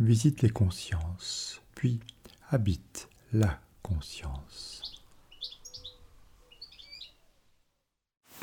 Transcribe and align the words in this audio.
visite 0.00 0.40
les 0.40 0.50
consciences, 0.50 1.60
puis 1.74 2.00
habite 2.48 3.08
la 3.32 3.60
conscience. 3.82 5.00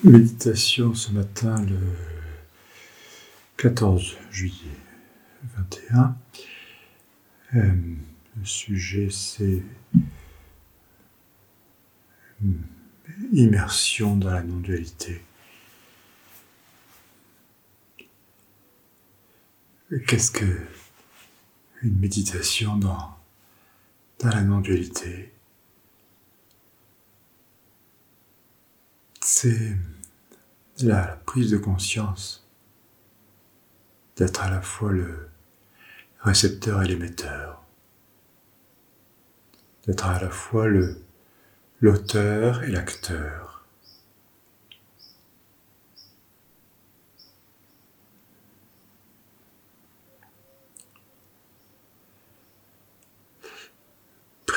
Méditation 0.04 0.94
ce 0.94 1.12
matin 1.12 1.60
le 1.66 1.80
14 3.58 4.16
juillet 4.30 4.78
21. 5.58 6.16
Euh, 7.56 7.74
le 8.38 8.46
sujet 8.46 9.10
c'est 9.10 9.64
immersion 13.34 14.16
dans 14.16 14.30
la 14.30 14.44
non-dualité. 14.44 15.24
Qu'est-ce 20.06 20.30
que 20.30 20.46
une 21.82 22.00
méditation 22.00 22.78
dans, 22.78 23.16
la 24.24 24.42
non-dualité 24.42 25.32
C'est 29.22 29.78
la 30.80 31.20
prise 31.26 31.52
de 31.52 31.58
conscience 31.58 32.48
d'être 34.16 34.42
à 34.42 34.50
la 34.50 34.62
fois 34.62 34.92
le 34.92 35.30
récepteur 36.22 36.82
et 36.82 36.88
l'émetteur, 36.88 37.64
d'être 39.86 40.06
à 40.08 40.20
la 40.20 40.30
fois 40.30 40.68
l'auteur 41.80 42.64
et 42.64 42.72
l'acteur. 42.72 43.47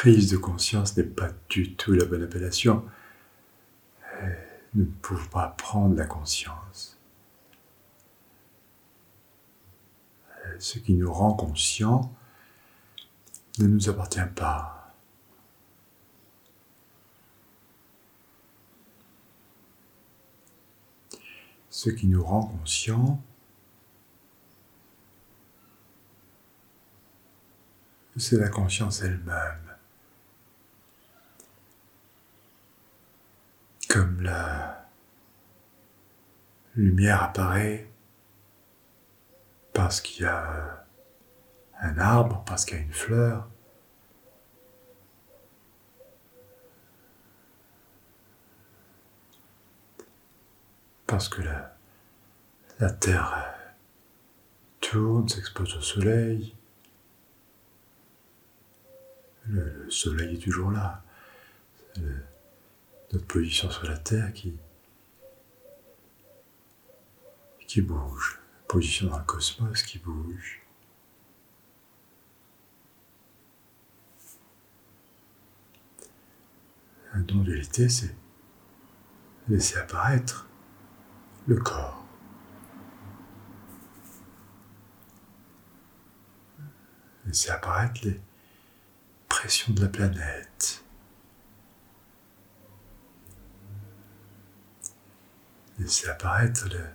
Prise 0.00 0.30
de 0.30 0.38
conscience 0.38 0.96
n'est 0.96 1.04
pas 1.04 1.28
du 1.50 1.74
tout 1.74 1.92
la 1.92 2.06
bonne 2.06 2.22
appellation. 2.22 2.88
Euh, 4.14 4.34
nous 4.72 4.86
ne 4.86 4.90
pouvons 5.02 5.28
pas 5.28 5.48
prendre 5.48 5.94
la 5.94 6.06
conscience. 6.06 6.98
Euh, 10.46 10.56
ce 10.58 10.78
qui 10.78 10.94
nous 10.94 11.12
rend 11.12 11.34
conscient 11.34 12.10
ne 13.58 13.66
nous 13.66 13.90
appartient 13.90 14.20
pas. 14.34 14.94
ce 21.68 21.90
qui 21.90 22.06
nous 22.06 22.24
rend 22.24 22.46
conscient 22.46 23.22
c'est 28.16 28.38
la 28.38 28.48
conscience 28.48 29.02
elle-même. 29.02 29.69
Comme 33.90 34.22
la 34.22 34.88
lumière 36.76 37.24
apparaît 37.24 37.90
parce 39.72 40.00
qu'il 40.00 40.22
y 40.22 40.28
a 40.28 40.86
un 41.80 41.98
arbre, 41.98 42.44
parce 42.46 42.64
qu'il 42.64 42.76
y 42.76 42.80
a 42.80 42.84
une 42.84 42.92
fleur, 42.92 43.48
parce 51.08 51.28
que 51.28 51.42
la, 52.78 52.92
Terre 52.92 53.52
tourne, 54.80 55.28
s'expose 55.28 55.74
au 55.74 55.80
Soleil. 55.80 56.54
Le, 59.48 59.90
Soleil 59.90 60.36
est 60.36 60.38
toujours 60.44 60.70
là. 60.70 61.02
Notre 63.12 63.26
position 63.26 63.71
sur 63.71 63.84
la 63.84 63.98
Terre 63.98 64.32
qui, 64.32 64.54
qui 67.66 67.81
bouge. 67.81 68.41
Position 68.69 69.09
dans 69.09 69.19
le 69.19 69.25
cosmos 69.25 69.82
qui 69.82 69.98
bouge. 69.98 70.60
De 77.15 77.53
l'été, 77.53 77.88
c'est 77.88 78.15
laisser 79.49 79.76
apparaître 79.78 80.49
le 81.47 81.56
corps. 81.56 82.04
Laissez 87.26 87.50
apparaître 87.50 88.00
les 88.04 88.20
pressions 89.28 89.72
de 89.75 89.82
la 89.82 89.88
planète. 89.88 90.84
Laissez 95.80 96.08
apparaître 96.08 96.68
la 96.68 96.92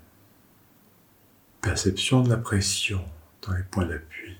perception 1.59 2.21
de 2.21 2.29
la 2.29 2.37
pression 2.37 3.03
dans 3.41 3.53
les 3.53 3.63
points 3.63 3.85
d'appui. 3.85 4.37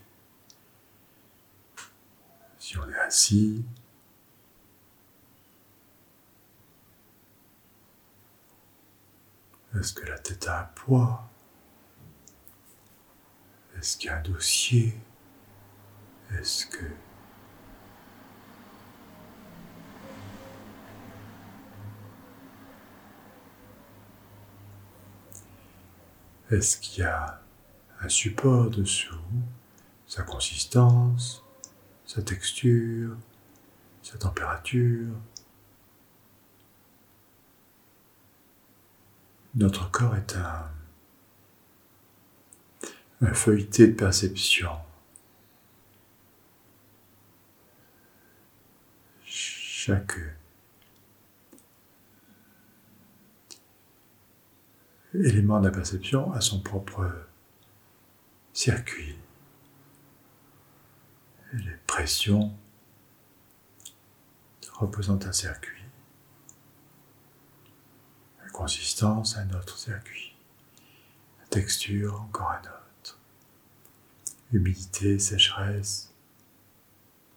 Si 2.60 2.78
on 2.78 2.88
est 2.88 3.00
assis, 3.00 3.66
Est-ce 9.78 9.94
que 9.94 10.06
la 10.06 10.18
tête 10.18 10.48
a 10.48 10.62
un 10.62 10.64
poids? 10.64 11.30
Est-ce 13.78 13.98
qu'il 13.98 14.10
y 14.10 14.10
a 14.10 14.18
un 14.18 14.22
dossier? 14.22 14.98
Est-ce 16.32 16.66
que... 16.68 16.86
Est-ce 26.52 26.78
qu'il 26.78 27.04
y 27.04 27.08
a 27.08 27.42
un 28.02 28.10
support 28.10 28.70
dessous? 28.70 29.16
Sa 30.08 30.22
consistance, 30.24 31.44
sa 32.06 32.22
texture, 32.22 33.18
sa 34.04 34.18
température 34.18 35.08
Notre 39.56 39.90
corps 39.90 40.16
est 40.18 40.36
un, 40.36 40.70
feuilleté 43.34 43.88
de 43.88 43.94
perception. 43.94 44.70
Chaque 49.24 50.20
élément 55.24 55.60
de 55.60 55.66
la 55.66 55.72
perception 55.72 56.32
a 56.34 56.42
son 56.42 56.62
propre 56.62 57.12
circuit. 58.54 59.16
les 61.54 61.78
pressions 61.88 62.54
représentent 64.74 65.26
un 65.26 65.32
circuit 65.32 65.76
consistance, 68.56 69.36
un 69.36 69.50
autre 69.54 69.78
circuit. 69.78 70.34
La 71.42 71.48
texture, 71.48 72.22
encore 72.22 72.52
un 72.52 72.62
autre. 72.62 73.20
Humidité, 74.54 75.20
sécheresse, 75.20 76.14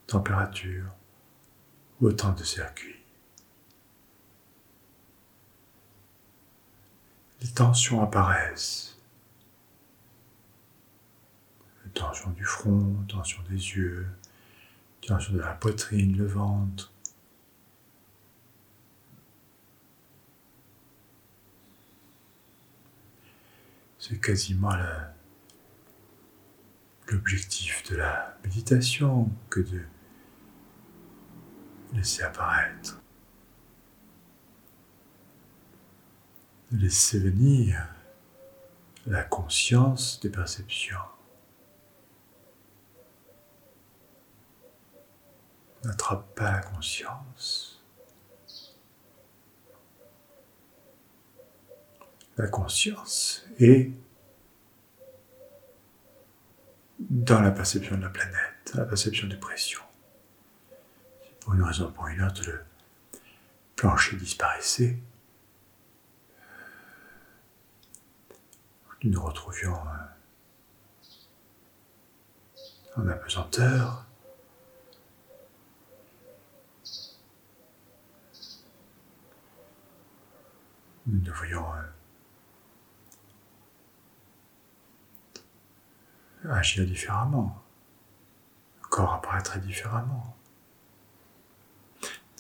température, 0.07 0.95
autant 2.01 2.33
de 2.33 2.45
circuits. 2.45 2.98
Les 7.41 7.49
tensions 7.49 8.03
apparaissent. 8.03 8.89
tension 11.99 12.31
du 12.31 12.45
front, 12.45 12.95
tension 13.09 13.43
des 13.51 13.57
yeux, 13.57 14.07
tension 15.01 15.35
de 15.35 15.41
la 15.41 15.55
poitrine, 15.55 16.17
le 16.17 16.27
ventre, 16.27 16.93
c'est 23.99 24.21
quasiment 24.21 24.73
l'objectif 27.09 27.83
de 27.91 27.97
la 27.97 28.39
méditation 28.45 29.31
que 29.51 29.61
de 29.61 29.83
laisser 31.95 32.23
apparaître, 32.23 33.01
de 36.71 36.83
laisser 36.83 37.19
venir 37.19 37.87
la 39.07 39.23
conscience 39.25 40.21
des 40.21 40.29
perceptions. 40.29 40.99
N'attrape 45.85 46.35
pas 46.35 46.53
la 46.53 46.61
conscience. 46.61 47.83
La 52.37 52.49
conscience 52.49 53.47
est 53.59 53.91
dans 56.99 57.41
la 57.41 57.51
perception 57.51 57.97
de 57.97 58.03
la 58.03 58.11
planète, 58.11 58.75
la 58.75 58.85
perception 58.85 59.27
des 59.29 59.37
pressions. 59.37 59.83
pour 61.41 61.55
une 61.55 61.63
raison 61.63 61.87
ou 61.89 61.93
pour 61.93 62.07
une 62.09 62.21
autre, 62.23 62.43
le 62.47 62.63
plancher 63.75 64.17
disparaissait, 64.17 64.99
nous 69.03 69.11
nous 69.13 69.23
retrouvions 69.23 69.79
en 72.97 73.09
apesanteur. 73.09 74.05
Nous 81.07 81.21
devrions 81.21 81.65
agir 86.51 86.85
différemment. 86.87 87.63
Le 88.83 88.89
corps 88.89 89.15
apparaîtrait 89.15 89.61
différemment. 89.61 90.37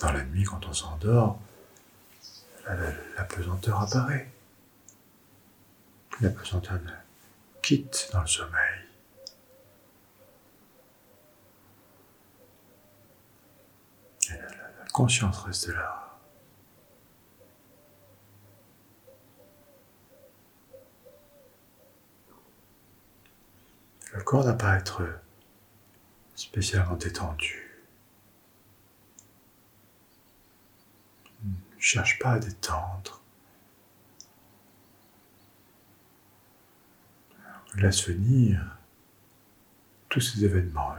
Dans 0.00 0.12
la 0.12 0.24
nuit, 0.24 0.44
quand 0.44 0.64
on 0.66 0.72
s'endort, 0.72 1.40
la, 2.66 3.24
pesanteur 3.24 3.80
apparaît. 3.80 4.30
La 6.20 6.30
pesanteur 6.30 6.80
quitte 7.62 8.10
dans 8.12 8.22
le 8.22 8.26
sommeil. 8.26 8.88
la 14.30 14.86
conscience 14.92 15.38
reste 15.38 15.68
là. 15.68 16.18
Le 24.12 24.22
corps 24.24 24.44
n'a 24.44 24.54
pas 24.54 24.72
à 24.72 24.78
être 24.78 25.02
spécialement 26.34 26.96
détendu. 26.96 27.84
Ne 31.44 31.52
cherche 31.78 32.18
pas 32.18 32.32
à 32.32 32.38
détendre. 32.40 33.22
Venir 37.76 38.78
tous 40.08 40.20
ces 40.20 40.44
événements. 40.44 40.94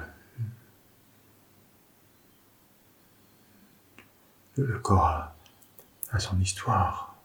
Le 4.56 4.80
corps 4.80 5.34
a, 6.12 6.20
son 6.20 6.40
histoire 6.40 7.16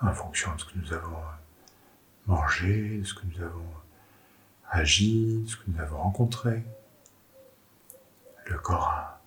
en 0.00 0.12
fonction 0.12 0.54
de 0.54 0.60
ce 0.60 0.64
que 0.64 0.78
nous 0.78 0.92
avons 0.92 1.22
mangé, 2.26 2.98
de 2.98 3.04
ce 3.04 3.14
que 3.14 3.26
nous 3.26 3.42
avons 3.42 3.66
agi, 4.70 5.44
ce 5.46 5.56
que 5.56 5.70
nous 5.70 5.80
avons 5.80 5.98
rencontré. 5.98 6.64
Le 8.46 8.58
corps 8.58 8.88
a, 8.88 9.20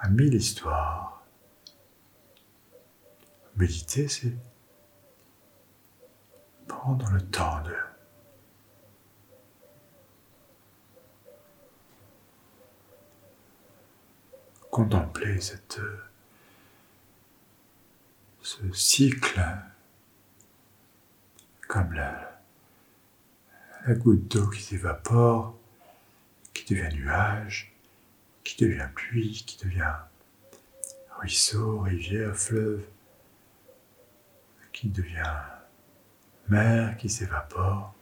a 0.00 0.08
mis 0.08 0.30
l'histoire. 0.30 1.22
Méditer, 3.56 4.08
c'est 4.08 4.36
prendre 6.68 7.10
le 7.10 7.20
temps 7.22 7.62
de 7.62 7.74
contempler 14.70 15.40
cette, 15.40 15.80
ce 18.42 18.72
cycle 18.72 19.40
comme 21.66 21.92
la, 21.92 22.40
la 23.86 23.94
goutte 23.94 24.28
d'eau 24.28 24.48
qui 24.48 24.62
s'évapore, 24.62 25.58
qui 26.54 26.74
devient 26.74 26.94
nuage, 26.96 27.72
qui 28.44 28.62
devient 28.64 28.88
pluie, 28.94 29.44
qui 29.46 29.64
devient 29.64 29.94
ruisseau, 31.18 31.80
rivière, 31.80 32.36
fleuve, 32.36 32.84
qui 34.72 34.88
devient 34.88 35.57
mer, 36.48 36.96
qui 36.96 37.08
s'évapore. 37.08 37.94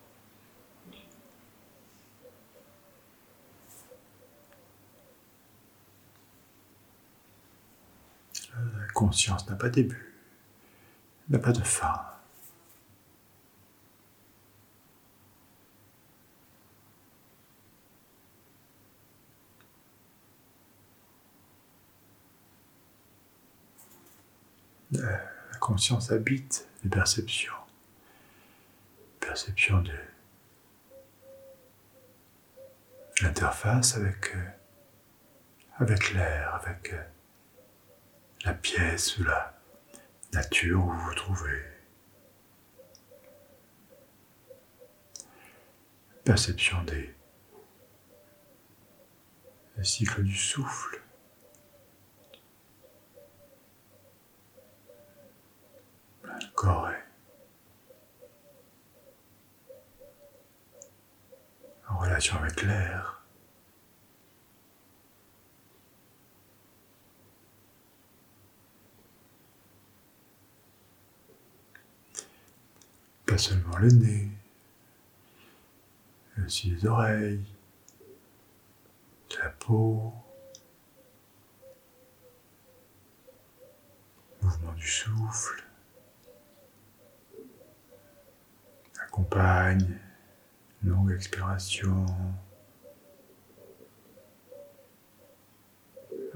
La 8.55 8.87
conscience 8.95 9.49
n'a 9.49 9.57
pas 9.57 9.69
de 9.69 9.75
début, 9.75 10.15
n'a 11.29 11.39
pas 11.39 11.53
de 11.53 11.63
fin. 11.63 12.01
la 24.93 25.59
conscience 25.61 26.11
habite 26.13 26.69
les 26.85 26.91
perceptions. 26.91 27.66
Perception 29.37 29.83
de 29.83 29.93
l'interface 33.21 33.95
avec, 33.95 34.35
euh, 34.35 34.49
avec 35.79 36.15
l'air, 36.15 36.55
avec 36.55 36.95
euh, 36.95 37.03
la 38.47 38.55
pièce 38.55 39.19
ou 39.19 39.25
la 39.25 39.61
nature 40.33 40.79
où 40.79 40.91
vous 40.91 40.99
vous 41.01 41.15
trouvez. 41.15 41.63
Perception 46.25 46.83
des, 46.85 47.15
cycles 49.83 50.23
du 50.23 50.35
souffle. 50.35 51.03
Relation 61.97 62.39
avec 62.39 62.63
l'air. 62.63 63.23
Pas 73.27 73.39
seulement 73.39 73.77
le 73.79 73.89
nez, 73.89 74.29
mais 76.37 76.45
aussi 76.45 76.71
les 76.71 76.87
oreilles, 76.87 77.45
la 79.39 79.51
peau, 79.51 80.13
mouvement 84.43 84.73
du 84.73 84.89
souffle. 84.89 85.65
Accompagne, 89.01 89.99
longue 90.87 91.13
expiration. 91.13 92.07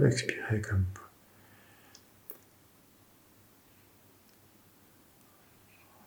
Expirez 0.04 0.60
comme 0.62 0.86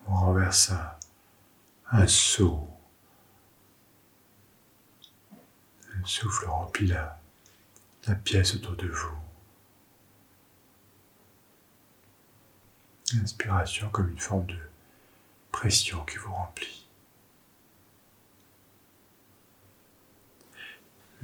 on 0.06 0.14
renverse 0.14 0.72
un, 0.72 0.96
un 1.92 2.06
souffle 2.06 2.68
remplit 6.46 6.88
la, 6.88 7.20
la 8.06 8.14
pièce 8.14 8.54
autour 8.54 8.76
de 8.76 8.88
vous. 8.88 9.16
Inspiration 13.22 13.88
comme 13.90 14.10
une 14.10 14.18
forme 14.18 14.46
de 14.46 14.58
pression 15.52 16.04
qui 16.04 16.16
vous 16.16 16.32
remplit. 16.32 16.83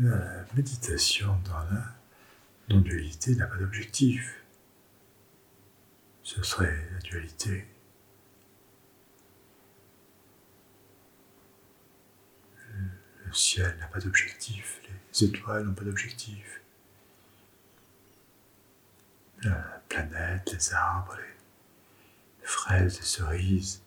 La 0.02 0.47
méditation 0.54 1.38
dans 1.45 1.59
la 1.75 1.85
non-dualité 2.71 3.35
n'a 3.35 3.47
pas 3.47 3.59
d'objectif. 3.59 4.42
Ce 6.23 6.42
serait 6.42 6.88
la 6.92 6.99
dualité. 7.00 7.66
Le 13.26 13.33
ciel 13.35 13.76
n'a 13.78 13.88
pas 13.88 14.00
d'objectif, 14.00 14.80
les 15.12 15.25
étoiles 15.25 15.64
n'ont 15.66 15.75
pas 15.75 15.85
d'objectif. 15.85 16.62
La 19.42 19.83
planète, 19.90 20.50
les 20.50 20.73
arbres, 20.73 21.19
les 22.40 22.47
fraises, 22.47 22.99
les 22.99 23.04
cerises 23.04 23.83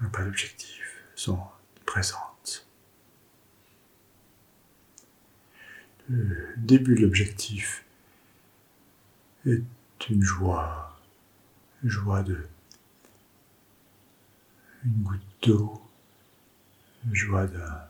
n'ont 0.00 0.10
pas 0.10 0.22
d'objectif, 0.22 1.02
sont 1.16 1.44
présentes. 1.84 2.25
Le 6.08 6.54
début 6.56 6.94
de 6.94 7.02
l'objectif 7.02 7.84
est 9.44 9.62
une 10.08 10.22
joie, 10.22 10.96
une 11.82 11.90
joie 11.90 12.22
de 12.22 12.46
une 14.84 15.02
goutte 15.02 15.20
d'eau, 15.42 15.82
joie 17.12 17.48
d'un 17.48 17.88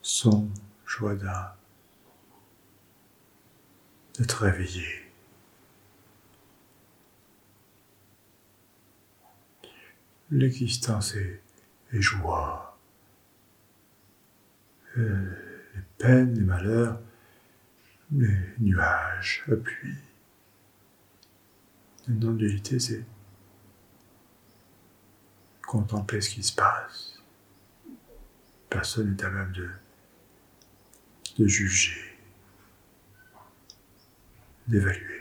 son, 0.00 0.48
joie 0.86 1.16
d'un 1.16 1.52
d'être 4.16 4.42
réveillé. 4.42 4.86
L'existence 10.30 11.14
est, 11.14 11.40
joie. 11.92 12.78
Euh, 14.98 15.70
les 15.74 15.82
peines, 15.98 16.34
les 16.34 16.44
malheurs, 16.44 17.00
les 18.12 18.38
nuages, 18.58 19.44
la 19.46 19.56
pluie. 19.56 19.96
La 22.06 22.14
non-dualité, 22.14 22.78
c'est 22.78 23.04
contempler 25.66 26.20
ce 26.20 26.30
qui 26.30 26.42
se 26.42 26.54
passe. 26.54 27.22
Personne 28.70 29.14
n'est 29.14 29.24
à 29.24 29.30
même 29.30 29.52
de, 29.52 29.68
de 31.38 31.46
juger, 31.46 32.18
d'évaluer. 34.66 35.14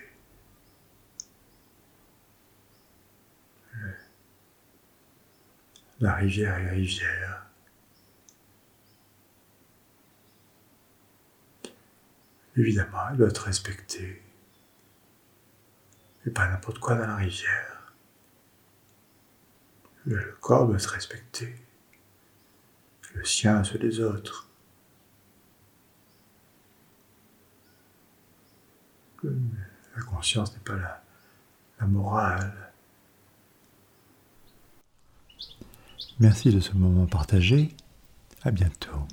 La 5.99 6.13
rivière 6.13 6.57
est 6.59 6.69
rivière. 6.69 7.26
Évidemment, 12.57 13.09
elle 13.11 13.17
doit 13.17 13.27
être 13.27 13.43
respectée. 13.45 14.21
Et 16.25 16.31
pas 16.31 16.47
n'importe 16.47 16.79
quoi 16.79 16.95
dans 16.95 17.05
la 17.05 17.15
rivière. 17.15 17.93
Le 20.05 20.35
corps 20.41 20.67
doit 20.67 20.79
se 20.79 20.89
respecter. 20.89 21.55
Le 23.13 23.23
sien, 23.23 23.63
ceux 23.63 23.77
des 23.77 23.99
autres. 23.99 24.49
La 29.23 30.03
conscience 30.03 30.53
n'est 30.53 30.63
pas 30.63 30.75
la, 30.75 31.03
la 31.79 31.87
morale. 31.87 32.53
Merci 36.19 36.51
de 36.51 36.59
ce 36.59 36.73
moment 36.73 37.05
partagé. 37.05 37.75
À 38.43 38.51
bientôt. 38.51 39.07